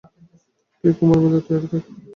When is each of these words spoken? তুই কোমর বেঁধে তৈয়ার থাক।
তুই 0.77 0.91
কোমর 0.97 1.17
বেঁধে 1.23 1.39
তৈয়ার 1.45 1.63
থাক। 1.71 1.83